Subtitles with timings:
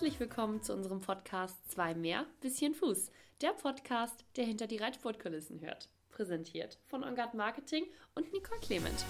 [0.00, 3.10] Herzlich willkommen zu unserem Podcast Zwei mehr, bisschen Fuß.
[3.42, 5.90] Der Podcast, der hinter die Reitsportkulissen hört.
[6.08, 9.04] Präsentiert von Ongard Marketing und Nicole Clement.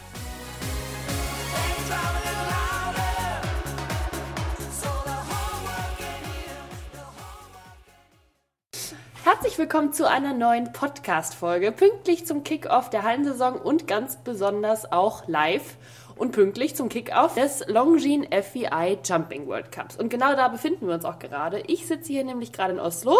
[9.23, 11.70] Herzlich willkommen zu einer neuen Podcast-Folge.
[11.70, 15.77] Pünktlich zum Kickoff der Hallensaison und ganz besonders auch live
[16.20, 19.97] und pünktlich zum Kickoff des Longines FEI Jumping World Cups.
[19.97, 21.62] Und genau da befinden wir uns auch gerade.
[21.66, 23.15] Ich sitze hier nämlich gerade in Oslo,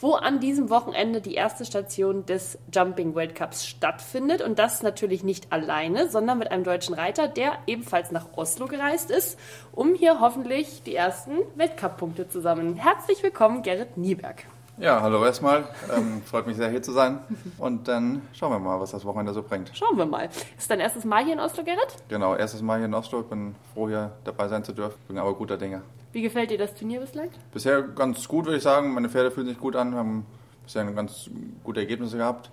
[0.00, 4.40] wo an diesem Wochenende die erste Station des Jumping World Cups stattfindet.
[4.40, 9.10] Und das natürlich nicht alleine, sondern mit einem deutschen Reiter, der ebenfalls nach Oslo gereist
[9.10, 9.38] ist,
[9.72, 12.76] um hier hoffentlich die ersten Weltcup-Punkte zu sammeln.
[12.76, 14.46] Herzlich willkommen, Gerrit Nieberg.
[14.80, 15.64] Ja, hallo erstmal.
[15.92, 17.18] Ähm, freut mich sehr, hier zu sein.
[17.58, 19.72] Und dann schauen wir mal, was das Wochenende so bringt.
[19.74, 20.28] Schauen wir mal.
[20.56, 21.96] Ist dein erstes Mal hier in Oslo, Gerrit?
[22.08, 23.22] Genau, erstes Mal hier in Oslo.
[23.22, 24.96] Ich bin froh, hier dabei sein zu dürfen.
[25.08, 25.82] Bin aber guter Dinge.
[26.12, 27.30] Wie gefällt dir das Turnier bislang?
[27.52, 28.94] Bisher ganz gut, würde ich sagen.
[28.94, 30.26] Meine Pferde fühlen sich gut an, haben
[30.62, 31.28] bisher ganz
[31.64, 32.52] gute Ergebnisse gehabt.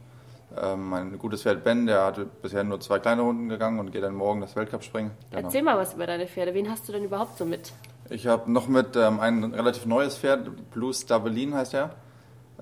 [0.57, 4.03] Ähm, mein gutes Pferd Ben, der hatte bisher nur zwei kleine Runden gegangen und geht
[4.03, 5.11] dann morgen das Weltcup springen.
[5.29, 5.43] Genau.
[5.43, 6.55] Erzähl mal was über deine Pferde.
[6.55, 7.71] Wen hast du denn überhaupt so mit?
[8.09, 11.91] Ich habe noch mit ähm, ein relativ neues Pferd, Blue Stavelin heißt er.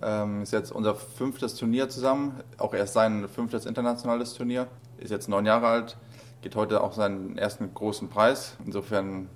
[0.02, 4.68] Ähm, ist jetzt unser fünftes Turnier zusammen, auch erst sein fünftes internationales Turnier.
[4.98, 5.98] Ist jetzt neun Jahre alt,
[6.42, 8.58] geht heute auch seinen ersten großen Preis.
[8.66, 9.30] Insofern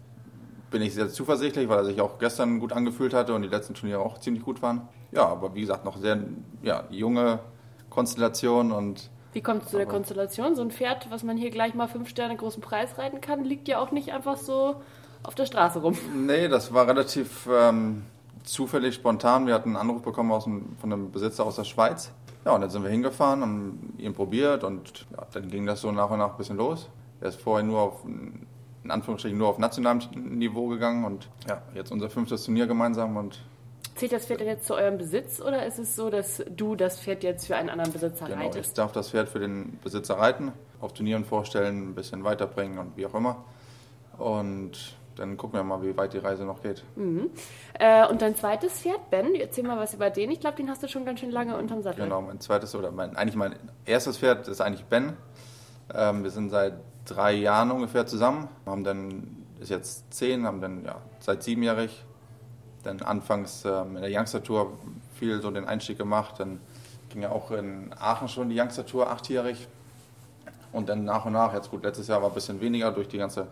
[0.71, 3.73] bin ich sehr zuversichtlich, weil er sich auch gestern gut angefühlt hatte und die letzten
[3.73, 4.87] Turniere auch ziemlich gut waren.
[5.11, 6.19] Ja, aber wie gesagt, noch sehr
[6.63, 7.39] ja, junge
[7.89, 10.55] Konstellation und wie kommt es zu der Konstellation?
[10.55, 13.67] So ein Pferd, was man hier gleich mal fünf Sterne großen Preis reiten kann, liegt
[13.67, 14.81] ja auch nicht einfach so
[15.21, 15.95] auf der Straße rum.
[16.15, 18.03] Nee, das war relativ ähm,
[18.47, 19.47] zufällig spontan.
[19.47, 22.11] Wir hatten einen Anruf bekommen aus dem, von einem Besitzer aus der Schweiz.
[22.45, 25.91] Ja, und dann sind wir hingefahren, haben ihn probiert und ja, dann ging das so
[25.91, 26.89] nach und nach ein bisschen los.
[27.19, 31.91] Er ist vorher nur auf, in Anführungsstrichen, nur auf nationalem Niveau gegangen und ja, jetzt
[31.91, 33.43] unser fünftes Turnier gemeinsam und
[33.95, 36.99] Zählt das Pferd denn jetzt zu eurem Besitz oder ist es so, dass du das
[36.99, 38.69] Pferd jetzt für einen anderen Besitzer genau, reitest?
[38.69, 42.95] Ich darf das Pferd für den Besitzer reiten, auf Turnieren vorstellen, ein bisschen weiterbringen und
[42.95, 43.43] wie auch immer.
[44.19, 46.83] Und dann gucken wir mal, wie weit die Reise noch geht.
[46.95, 47.29] Mhm.
[47.79, 50.31] Äh, und dein zweites Pferd, Ben, erzähl mal was über den.
[50.31, 52.03] Ich glaube, den hast du schon ganz schön lange unterm Sattel.
[52.03, 55.13] Genau, mein zweites oder mein, eigentlich mein erstes Pferd ist eigentlich Ben.
[55.93, 56.73] Ähm, wir sind seit
[57.05, 62.03] drei Jahren ungefähr zusammen, haben dann, ist jetzt zehn, haben dann ja, seit siebenjährig,
[62.83, 64.73] dann anfangs ähm, in der Youngster Tour
[65.15, 66.59] viel so den Einstieg gemacht, dann
[67.09, 69.67] ging ja auch in Aachen schon die Youngster Tour achtjährig
[70.73, 73.17] und dann nach und nach, jetzt gut, letztes Jahr war ein bisschen weniger durch die
[73.17, 73.47] ganze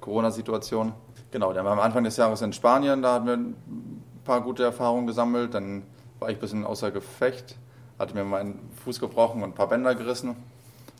[0.00, 0.92] Corona-Situation.
[1.30, 4.62] Genau, dann waren wir Anfang des Jahres in Spanien, da hatten wir ein paar gute
[4.62, 5.54] Erfahrungen gesammelt.
[5.54, 5.82] Dann
[6.18, 7.56] war ich ein bisschen außer Gefecht,
[7.98, 10.36] hatte mir meinen Fuß gebrochen und ein paar Bänder gerissen.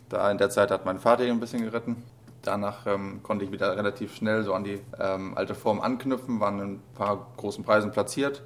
[0.08, 2.02] Da in der Zeit hat mein Vater ihn ein bisschen geritten.
[2.42, 6.60] Danach ähm, konnte ich wieder relativ schnell so an die ähm, alte Form anknüpfen, waren
[6.60, 8.42] in ein paar großen Preisen platziert.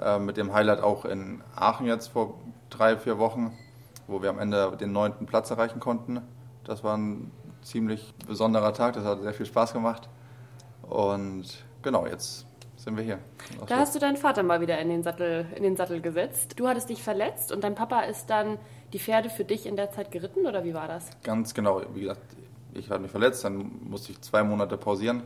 [0.00, 2.34] Äh, mit dem Highlight auch in Aachen jetzt vor
[2.70, 3.56] drei, vier Wochen,
[4.06, 6.20] wo wir am Ende den neunten Platz erreichen konnten.
[6.64, 7.30] Das war ein
[7.62, 10.08] ziemlich besonderer Tag, das hat sehr viel Spaß gemacht.
[10.82, 11.44] Und
[11.82, 12.46] genau, jetzt
[12.76, 13.18] sind wir hier.
[13.66, 16.54] Da hast du deinen Vater mal wieder in den, Sattel, in den Sattel gesetzt.
[16.56, 18.58] Du hattest dich verletzt und dein Papa ist dann
[18.92, 21.08] die Pferde für dich in der Zeit geritten oder wie war das?
[21.22, 21.82] Ganz genau.
[21.94, 22.20] Wie gesagt,
[22.74, 25.22] ich hatte mich verletzt, dann musste ich zwei Monate pausieren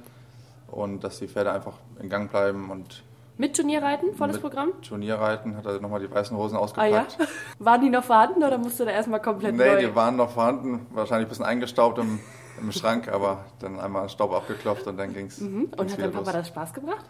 [0.69, 3.03] und dass die Pferde einfach in Gang bleiben und
[3.39, 4.73] mit Turnierreiten, volles mit Programm?
[4.83, 7.17] Turnierreiten, hat er nochmal die weißen Hosen ausgepackt.
[7.19, 7.29] Ah ja?
[7.59, 9.75] Waren die noch vorhanden oder musst du da erstmal komplett nee, neu?
[9.75, 12.19] Nee, die waren noch vorhanden, wahrscheinlich ein bisschen eingestaubt im,
[12.61, 15.41] im Schrank, aber dann einmal Staub abgeklopft und dann ging es.
[15.41, 15.71] Mhm.
[15.77, 17.05] Und hat dein Papa das Spaß gebracht?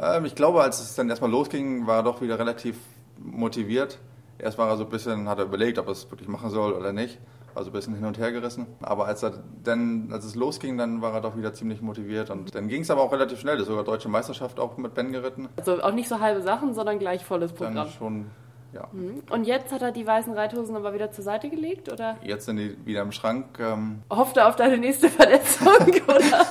[0.00, 2.76] Ähm, ich glaube, als es dann erstmal losging, war er doch wieder relativ
[3.18, 3.98] motiviert.
[4.38, 6.72] Erst war er so ein bisschen, hat er überlegt, ob er es wirklich machen soll
[6.72, 7.18] oder nicht
[7.54, 8.66] also ein bisschen hin und her gerissen.
[8.80, 9.32] Aber als, er
[9.62, 12.30] dann, als es losging, dann war er doch wieder ziemlich motiviert.
[12.30, 13.54] Und dann ging es aber auch relativ schnell.
[13.54, 15.48] Das ist sogar Deutsche Meisterschaft auch mit Ben geritten.
[15.56, 17.74] Also auch nicht so halbe Sachen, sondern gleich volles Programm.
[17.74, 18.26] Dann schon
[18.74, 18.88] ja.
[18.92, 19.22] Mhm.
[19.30, 22.16] Und jetzt hat er die weißen Reithosen aber wieder zur Seite gelegt, oder?
[22.22, 23.58] Jetzt sind die wieder im Schrank.
[23.60, 25.68] Ähm Hofft er auf deine nächste Verletzung,
[26.08, 26.46] oder?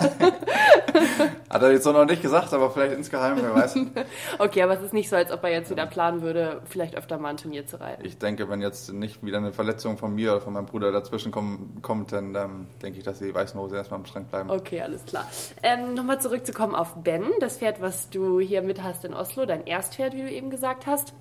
[1.50, 3.76] hat er jetzt noch nicht gesagt, aber vielleicht insgeheim, wer weiß.
[4.40, 7.18] okay, aber es ist nicht so, als ob er jetzt wieder planen würde, vielleicht öfter
[7.18, 8.04] mal ein Turnier zu reiten.
[8.06, 11.32] Ich denke, wenn jetzt nicht wieder eine Verletzung von mir oder von meinem Bruder dazwischen
[11.32, 14.50] kommt, kommt dann ähm, denke ich, dass die weißen Hosen erstmal im Schrank bleiben.
[14.50, 15.28] Okay, alles klar.
[15.62, 19.66] Ähm, Nochmal zurückzukommen auf Ben, das Pferd, was du hier mit hast in Oslo, dein
[19.66, 21.14] Erstpferd, wie du eben gesagt hast.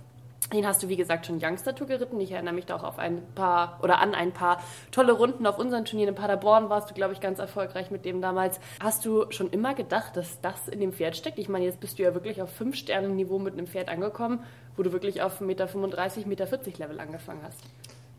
[0.52, 2.20] Den hast du, wie gesagt, schon Youngster Tour geritten.
[2.20, 5.58] Ich erinnere mich da auch auf ein paar oder an ein paar tolle Runden auf
[5.58, 6.68] unseren Turnieren in Paderborn.
[6.68, 8.60] Warst du, glaube ich, ganz erfolgreich mit dem damals.
[8.80, 11.38] Hast du schon immer gedacht, dass das in dem Pferd steckt?
[11.38, 14.40] Ich meine, jetzt bist du ja wirklich auf 5-Sterne-Niveau mit einem Pferd angekommen,
[14.76, 17.60] wo du wirklich auf 1,35 Meter, 1,40 Meter Level angefangen hast.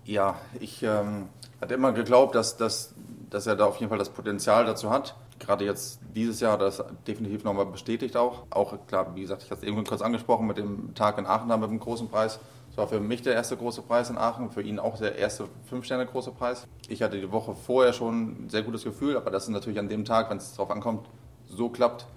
[0.06, 1.29] Ja, ich ähm,
[1.62, 2.95] hatte immer geglaubt, dass, dass,
[3.29, 5.15] dass er da auf jeden Fall das Potenzial dazu hat.
[5.45, 8.45] Gerade jetzt dieses Jahr das definitiv nochmal bestätigt auch.
[8.49, 11.47] Auch klar, wie gesagt, ich hatte es eben kurz angesprochen mit dem Tag in Aachen
[11.59, 12.39] mit dem großen Preis.
[12.69, 15.45] Das war für mich der erste große Preis in Aachen, für ihn auch der erste
[15.65, 16.65] Fünf-Sterne-große Preis.
[16.87, 19.89] Ich hatte die Woche vorher schon ein sehr gutes Gefühl, aber das ist natürlich an
[19.89, 21.07] dem Tag, wenn es darauf ankommt,
[21.45, 22.07] so klappt.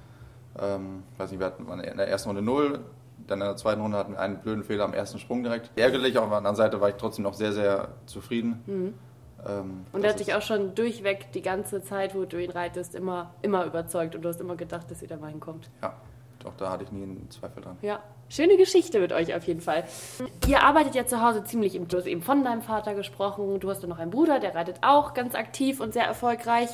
[0.59, 2.81] Ähm, weiß nicht, wir hatten in der ersten Runde 0,
[3.27, 5.71] dann in der zweiten Runde hatten wir einen blöden Fehler am ersten Sprung direkt.
[5.77, 8.63] Ärgerlich, aber auf der anderen Seite war ich trotzdem noch sehr, sehr zufrieden.
[8.67, 8.95] Mhm.
[9.47, 12.95] Ähm, und er hat dich auch schon durchweg die ganze Zeit, wo du ihn reitest,
[12.95, 15.71] immer, immer überzeugt und du hast immer gedacht, dass ihr da mal hinkommt.
[15.83, 15.95] Ja,
[16.43, 17.77] doch, da hatte ich nie einen Zweifel dran.
[17.83, 19.85] Ja, schöne Geschichte mit euch auf jeden Fall.
[20.47, 23.71] Ihr arbeitet ja zu Hause ziemlich im, du hast eben von deinem Vater gesprochen, du
[23.71, 26.69] hast ja noch einen Bruder, der reitet auch ganz aktiv und sehr erfolgreich.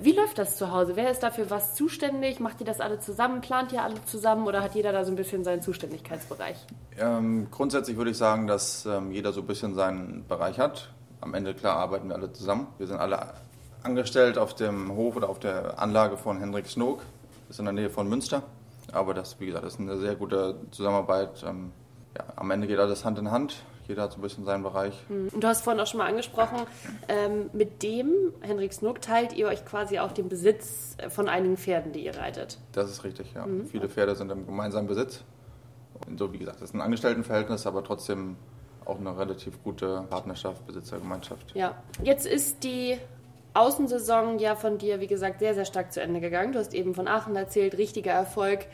[0.00, 0.96] Wie läuft das zu Hause?
[0.96, 2.40] Wer ist dafür was zuständig?
[2.40, 3.40] Macht ihr das alle zusammen?
[3.40, 6.56] Plant ihr alle zusammen oder hat jeder da so ein bisschen seinen Zuständigkeitsbereich?
[6.98, 10.90] Ähm, grundsätzlich würde ich sagen, dass ähm, jeder so ein bisschen seinen Bereich hat.
[11.26, 12.68] Am Ende, klar, arbeiten wir alle zusammen.
[12.78, 13.18] Wir sind alle
[13.82, 17.00] angestellt auf dem Hof oder auf der Anlage von Hendrik Snook.
[17.48, 18.44] Das ist in der Nähe von Münster.
[18.92, 21.42] Aber das, wie gesagt, ist eine sehr gute Zusammenarbeit.
[21.44, 21.72] Ähm,
[22.16, 23.56] ja, am Ende geht alles Hand in Hand.
[23.88, 24.94] Jeder hat so ein bisschen seinen Bereich.
[25.08, 25.30] Hm.
[25.34, 26.58] Und du hast vorhin auch schon mal angesprochen,
[27.08, 31.90] ähm, mit dem, Henrik Snook, teilt ihr euch quasi auch den Besitz von einigen Pferden,
[31.90, 32.58] die ihr reitet.
[32.70, 33.44] Das ist richtig, ja.
[33.44, 33.66] Mhm.
[33.66, 35.24] Viele Pferde sind im gemeinsamen Besitz.
[36.06, 38.36] Und so wie gesagt, das ist ein Angestelltenverhältnis, aber trotzdem
[38.86, 41.54] auch eine relativ gute Partnerschaft, Besitzergemeinschaft.
[41.54, 42.98] Ja, jetzt ist die
[43.54, 46.52] Außensaison ja von dir, wie gesagt, sehr, sehr stark zu Ende gegangen.
[46.52, 48.66] Du hast eben von Aachen erzählt, richtiger Erfolg.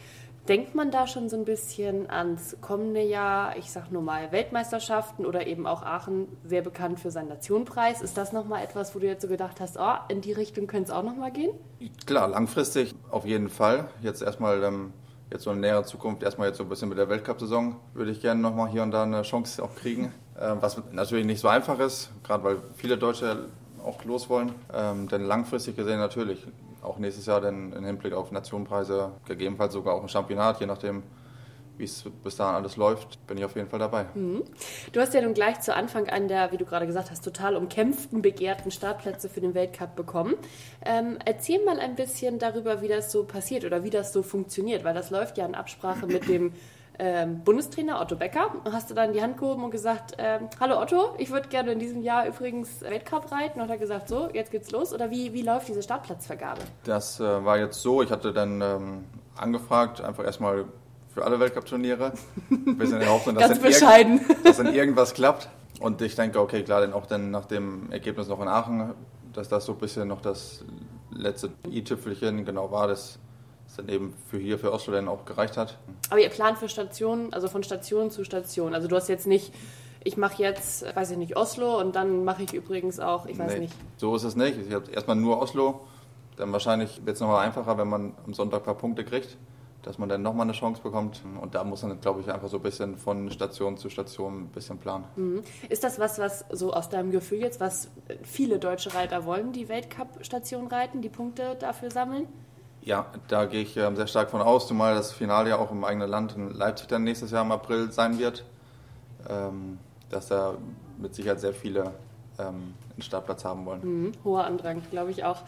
[0.49, 5.25] Denkt man da schon so ein bisschen ans kommende Jahr, ich sag nur mal Weltmeisterschaften
[5.25, 8.03] oder eben auch Aachen, sehr bekannt für seinen Nationenpreis.
[8.03, 10.91] Ist das nochmal etwas, wo du jetzt so gedacht hast, oh, in die Richtung könnte
[10.91, 11.53] es auch nochmal gehen?
[12.07, 13.89] Klar, langfristig auf jeden Fall.
[14.01, 14.93] Jetzt erstmal ähm,
[15.33, 18.21] jetzt so in näherer Zukunft, erstmal jetzt so ein bisschen mit der Weltcup-Saison, würde ich
[18.21, 20.13] gerne nochmal hier und da eine Chance auch kriegen.
[20.39, 23.49] Äh, was natürlich nicht so einfach ist, gerade weil viele Deutsche
[23.85, 24.53] auch los wollen.
[24.73, 26.47] Ähm, denn langfristig gesehen natürlich
[26.83, 31.03] auch nächstes Jahr dann im Hinblick auf Nationenpreise, gegebenenfalls sogar auch ein Championat, je nachdem,
[31.79, 34.07] wie es bis dahin alles läuft, bin ich auf jeden Fall dabei.
[34.15, 34.43] Mhm.
[34.93, 37.57] Du hast ja nun gleich zu Anfang an der, wie du gerade gesagt hast, total
[37.57, 40.35] umkämpften, begehrten Startplätze für den Weltcup bekommen.
[40.85, 44.85] Ähm, erzähl mal ein bisschen darüber, wie das so passiert oder wie das so funktioniert,
[44.85, 46.53] weil das läuft ja in Absprache mit dem
[46.99, 48.53] ähm, Bundestrainer Otto Becker.
[48.71, 51.79] Hast du dann die Hand gehoben und gesagt, ähm, hallo Otto, ich würde gerne in
[51.79, 54.93] diesem Jahr übrigens Weltcup reiten und hat er gesagt, so, jetzt geht's los?
[54.93, 56.61] Oder wie, wie läuft diese Startplatzvergabe?
[56.85, 59.05] Das äh, war jetzt so, ich hatte dann ähm,
[59.37, 60.67] angefragt, einfach erstmal
[61.15, 62.13] für alle Weltcup-Turniere.
[62.49, 64.21] Bisschen in der Hoffnung, dass, Ganz bescheiden.
[64.45, 65.49] dass dann irgendwas klappt.
[65.81, 68.95] Und ich denke, okay, klar, dann auch dann nach dem Ergebnis noch in Aachen,
[69.33, 70.65] dass das so ein bisschen noch das
[71.11, 73.19] letzte i-Tüpfelchen genau war, das
[73.77, 75.79] dann eben für hier, für Oslo dann auch gereicht hat.
[76.11, 78.75] Aber ihr plant für Stationen, also von Station zu Station.
[78.75, 79.53] Also du hast jetzt nicht,
[80.05, 83.55] ich mache jetzt, weiß ich nicht, Oslo und dann mache ich übrigens auch, ich weiß
[83.55, 83.75] nee, nicht.
[83.97, 84.59] So ist es nicht.
[84.69, 85.81] Ich habe erstmal nur Oslo.
[86.37, 89.37] Dann wahrscheinlich wird es nochmal einfacher, wenn man am Sonntag ein paar Punkte kriegt,
[89.83, 91.23] dass man dann nochmal eine Chance bekommt.
[91.41, 94.49] Und da muss man, glaube ich, einfach so ein bisschen von Station zu Station ein
[94.49, 95.05] bisschen planen.
[95.17, 95.43] Mhm.
[95.69, 97.91] Ist das was, was so aus deinem Gefühl jetzt, was
[98.23, 102.29] viele deutsche Reiter wollen, die Weltcup-Station reiten, die Punkte dafür sammeln?
[102.83, 105.85] Ja, da gehe ich ähm, sehr stark von aus, zumal das Finale ja auch im
[105.85, 108.45] eigenen Land in Leipzig dann nächstes Jahr im April sein wird,
[109.29, 109.79] ähm,
[110.11, 110.55] dass da
[110.99, 111.93] mit Sicherheit sehr viele
[112.39, 113.81] ähm, einen Startplatz haben wollen.
[113.83, 115.43] Mhm, hoher Andrang, glaube ich auch.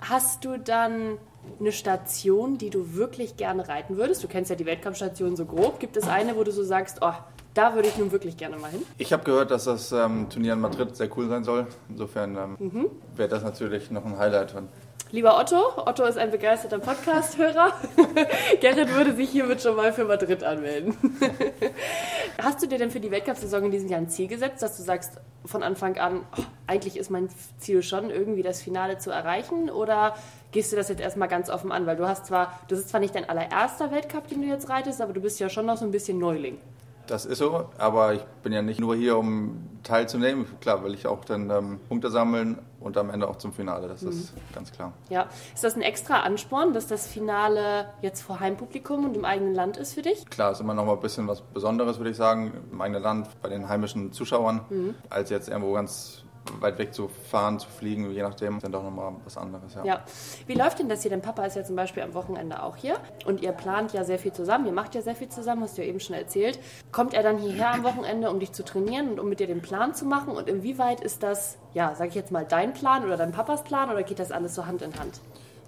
[0.00, 1.18] Hast du dann
[1.58, 4.22] eine Station, die du wirklich gerne reiten würdest?
[4.22, 5.80] Du kennst ja die Weltkampfstation so grob.
[5.80, 7.12] Gibt es eine, wo du so sagst, oh,
[7.54, 8.82] da würde ich nun wirklich gerne mal hin?
[8.98, 11.66] Ich habe gehört, dass das ähm, Turnier in Madrid sehr cool sein soll.
[11.88, 12.90] Insofern ähm, mhm.
[13.16, 14.54] wäre das natürlich noch ein Highlight.
[15.12, 17.72] Lieber Otto, Otto ist ein begeisterter Podcast-Hörer.
[18.60, 20.96] Gerrit würde sich hiermit schon mal für Madrid anmelden.
[22.40, 24.84] Hast du dir denn für die Weltcup-Saison in diesem Jahr ein Ziel gesetzt, dass du
[24.84, 27.28] sagst von Anfang an, oh, eigentlich ist mein
[27.58, 29.68] Ziel schon, irgendwie das Finale zu erreichen?
[29.68, 30.14] Oder
[30.52, 31.86] gehst du das jetzt erstmal ganz offen an?
[31.86, 35.00] Weil du hast zwar, das ist zwar nicht dein allererster Weltcup, den du jetzt reitest,
[35.00, 36.58] aber du bist ja schon noch so ein bisschen Neuling.
[37.10, 40.46] Das ist so, aber ich bin ja nicht nur hier, um teilzunehmen.
[40.60, 44.02] Klar, will ich auch dann ähm, Punkte sammeln und am Ende auch zum Finale, das
[44.02, 44.10] mhm.
[44.10, 44.92] ist ganz klar.
[45.08, 49.54] Ja, ist das ein extra Ansporn, dass das Finale jetzt vor Heimpublikum und im eigenen
[49.54, 50.24] Land ist für dich?
[50.30, 53.28] Klar, ist immer noch mal ein bisschen was Besonderes, würde ich sagen, im eigenen Land,
[53.42, 54.94] bei den heimischen Zuschauern, mhm.
[55.08, 56.22] als jetzt irgendwo ganz
[56.60, 59.74] weit weg zu fahren, zu fliegen, je nachdem, dann doch nochmal was anderes.
[59.74, 59.84] Ja.
[59.84, 60.04] ja.
[60.46, 61.10] Wie läuft denn das hier?
[61.10, 64.18] Dein Papa ist ja zum Beispiel am Wochenende auch hier und ihr plant ja sehr
[64.18, 66.58] viel zusammen, ihr macht ja sehr viel zusammen, hast du ja eben schon erzählt.
[66.92, 69.62] Kommt er dann hierher am Wochenende, um dich zu trainieren und um mit dir den
[69.62, 70.34] Plan zu machen?
[70.34, 73.90] Und inwieweit ist das, ja, sag ich jetzt mal, dein Plan oder dein Papas Plan
[73.90, 75.20] oder geht das alles so Hand in Hand?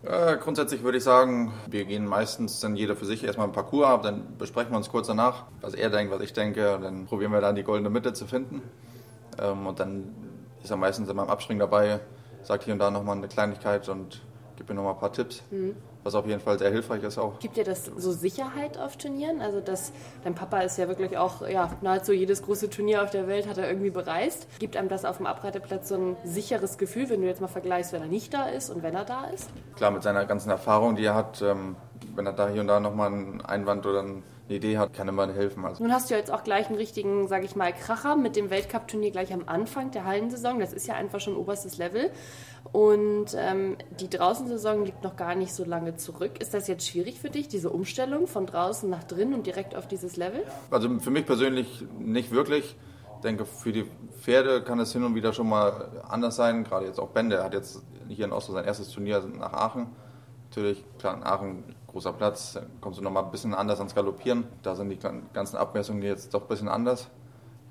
[0.05, 3.87] Äh, grundsätzlich würde ich sagen, wir gehen meistens dann jeder für sich erstmal einen Parcours
[3.87, 7.07] ab, dann besprechen wir uns kurz danach, was er denkt, was ich denke, und dann
[7.07, 8.63] probieren wir dann die goldene Mitte zu finden.
[9.41, 10.13] Ähm, und dann
[10.63, 12.01] ist er meistens immer im Abspringen dabei,
[12.43, 14.23] sagt hier und da nochmal eine Kleinigkeit und
[14.57, 15.43] gibt mir nochmal ein paar Tipps.
[15.51, 17.39] Mhm was auf jeden Fall sehr hilfreich ist auch.
[17.39, 19.41] Gibt dir das so Sicherheit auf Turnieren?
[19.41, 19.93] Also dass
[20.25, 23.59] dein Papa ist ja wirklich auch, ja, nahezu jedes große Turnier auf der Welt hat
[23.59, 24.47] er irgendwie bereist.
[24.59, 27.93] Gibt einem das auf dem Abreiteplatz so ein sicheres Gefühl, wenn du jetzt mal vergleichst,
[27.93, 29.51] wenn er nicht da ist und wenn er da ist?
[29.77, 31.77] Klar, mit seiner ganzen Erfahrung, die er hat, ähm,
[32.15, 34.05] wenn er da hier und da nochmal einen Einwand oder
[34.53, 35.65] eine Idee hat, kann immer helfen.
[35.65, 35.83] Also.
[35.83, 38.51] Nun hast du ja jetzt auch gleich einen richtigen, sage ich mal, Kracher mit dem
[38.51, 40.59] Weltcup-Turnier gleich am Anfang der Hallensaison.
[40.59, 42.11] Das ist ja einfach schon oberstes Level.
[42.73, 46.41] Und ähm, die Draußensaison liegt noch gar nicht so lange zurück.
[46.41, 49.89] Ist das jetzt schwierig für dich, diese Umstellung von draußen nach drin und direkt auf
[49.89, 50.43] dieses Level?
[50.71, 52.77] Also für mich persönlich nicht wirklich.
[53.17, 53.87] Ich denke, für die
[54.21, 56.65] Pferde kann es hin und wieder schon mal anders sein.
[56.65, 59.89] Gerade jetzt auch Ben, der hat jetzt hier in Oslo sein erstes Turnier nach Aachen.
[60.49, 64.45] Natürlich, klar, in Aachen großer Platz, kommst du noch mal ein bisschen anders ans Galoppieren.
[64.63, 64.99] Da sind die
[65.33, 67.09] ganzen Abmessungen jetzt doch ein bisschen anders.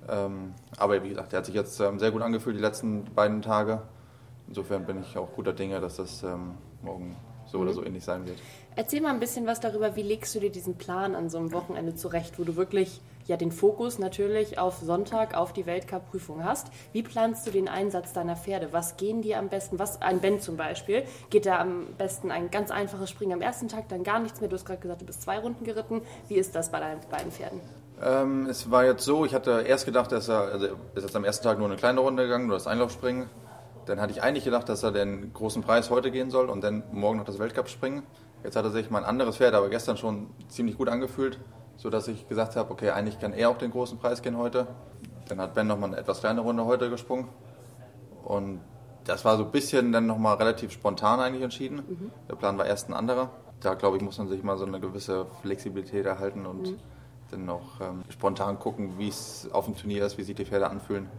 [0.08, 3.42] Ähm, aber wie gesagt, der hat sich jetzt ähm, sehr gut angefühlt die letzten beiden
[3.42, 3.82] Tage
[4.52, 7.64] insofern bin ich auch guter Dinge, dass das ähm, morgen so mhm.
[7.64, 8.38] oder so ähnlich sein wird.
[8.76, 11.54] Erzähl mal ein bisschen was darüber, wie legst du dir diesen Plan an so einem
[11.54, 13.00] Wochenende zurecht, wo du wirklich
[13.32, 16.68] ja den Fokus natürlich auf Sonntag, auf die Weltcup-Prüfung hast.
[16.94, 18.68] Wie planst du den Einsatz deiner Pferde?
[18.72, 19.80] Was gehen dir am besten?
[19.80, 23.68] Was ein Ben zum Beispiel geht da am besten ein ganz einfaches Springen am ersten
[23.68, 24.50] Tag, dann gar nichts mehr.
[24.50, 26.02] Du hast gerade gesagt, du bist zwei Runden geritten.
[26.28, 27.62] Wie ist das bei deinen beiden Pferden?
[28.04, 31.24] Ähm, es war jetzt so, ich hatte erst gedacht, dass er, also ist jetzt am
[31.24, 33.30] ersten Tag nur eine kleine Runde gegangen, nur das Einlaufspringen.
[33.86, 36.84] Dann hatte ich eigentlich gedacht, dass er den großen Preis heute gehen soll und dann
[36.92, 38.04] morgen noch das Weltcup springen.
[38.44, 41.40] Jetzt hat er sich mein anderes Pferd aber gestern schon ziemlich gut angefühlt,
[41.82, 44.68] sodass ich gesagt habe, okay, eigentlich kann er auch den großen Preis gehen heute.
[45.28, 47.28] Dann hat Ben nochmal eine etwas kleine Runde heute gesprungen.
[48.24, 48.60] Und
[49.06, 51.78] das war so ein bisschen dann nochmal relativ spontan eigentlich entschieden.
[51.78, 52.12] Mhm.
[52.30, 53.32] Der Plan war erst ein anderer.
[53.62, 56.78] Da glaube ich, muss man sich mal so eine gewisse Flexibilität erhalten und mhm.
[57.32, 60.70] dann noch ähm, spontan gucken, wie es auf dem Turnier ist, wie sich die Pferde
[60.70, 61.10] anfühlen.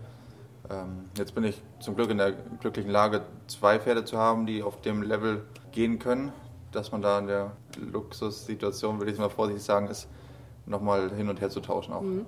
[0.70, 4.62] Ähm, jetzt bin ich zum Glück in der glücklichen Lage, zwei Pferde zu haben, die
[4.62, 6.32] auf dem Level gehen können,
[6.70, 10.08] dass man da in der Luxussituation, würde ich mal vorsichtig sagen, ist,
[10.66, 12.02] nochmal hin und her zu tauschen auch.
[12.02, 12.26] Mhm.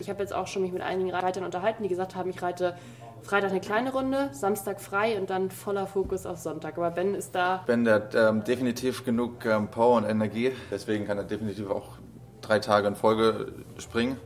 [0.00, 2.74] Ich habe jetzt auch schon mich mit einigen Reitern unterhalten, die gesagt haben, ich reite
[3.22, 6.76] Freitag eine kleine Runde, Samstag frei und dann voller Fokus auf Sonntag.
[6.76, 7.62] Aber Ben ist da.
[7.66, 10.52] Ben, der hat ähm, definitiv genug ähm, Power und Energie.
[10.70, 11.98] Deswegen kann er definitiv auch
[12.40, 14.16] drei Tage in Folge springen.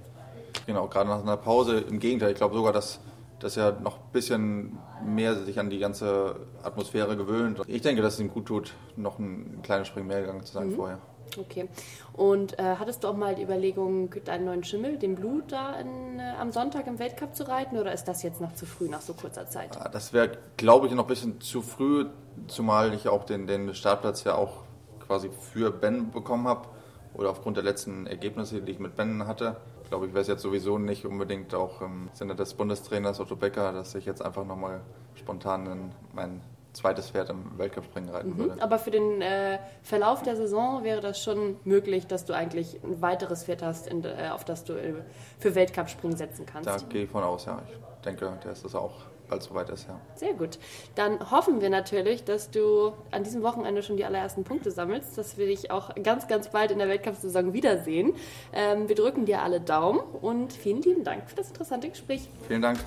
[0.66, 1.80] Genau, gerade nach einer Pause.
[1.80, 3.00] Im Gegenteil, ich glaube sogar, dass
[3.38, 7.60] dass er noch ein bisschen mehr sich an die ganze Atmosphäre gewöhnt.
[7.66, 10.70] Ich denke, dass es ihm gut tut, noch ein kleines Spring mehr gegangen zu sein
[10.70, 10.74] mhm.
[10.74, 10.98] vorher.
[11.38, 11.68] Okay.
[12.12, 16.18] Und äh, hattest du auch mal die Überlegung, deinen neuen Schimmel, den Blut, da in,
[16.18, 19.00] äh, am Sonntag im Weltcup zu reiten oder ist das jetzt noch zu früh nach
[19.00, 19.76] so kurzer Zeit?
[19.78, 22.06] Ah, das wäre, glaube ich, noch ein bisschen zu früh,
[22.48, 24.62] zumal ich auch den, den Startplatz ja auch
[25.06, 26.68] quasi für Ben bekommen habe
[27.14, 29.56] oder aufgrund der letzten Ergebnisse, die ich mit Ben hatte
[29.88, 33.72] glaube ich, wäre es jetzt sowieso nicht unbedingt auch im Sinne des Bundestrainers Otto Becker,
[33.72, 34.80] dass ich jetzt einfach nochmal
[35.14, 36.40] spontan in mein
[36.76, 38.38] zweites Pferd im Weltcup-Springen reiten mhm.
[38.38, 38.62] würde.
[38.62, 43.00] Aber für den äh, Verlauf der Saison wäre das schon möglich, dass du eigentlich ein
[43.02, 44.94] weiteres Pferd hast, in, äh, auf das du äh,
[45.38, 46.68] für Weltcup-Springen setzen kannst.
[46.68, 47.62] Da gehe ich von aus, ja.
[47.68, 48.92] Ich denke, der ist das auch
[49.28, 50.00] bald soweit ist, ja.
[50.14, 50.58] Sehr gut.
[50.94, 55.36] Dann hoffen wir natürlich, dass du an diesem Wochenende schon die allerersten Punkte sammelst, dass
[55.36, 58.14] wir dich auch ganz, ganz bald in der Weltcup-Saison wiedersehen.
[58.52, 62.28] Ähm, wir drücken dir alle Daumen und vielen lieben Dank für das interessante Gespräch.
[62.46, 62.78] Vielen Dank.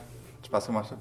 [0.45, 0.95] Spaß gemacht.